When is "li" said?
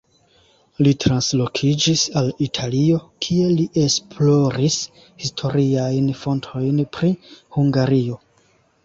0.85-0.91, 3.59-3.67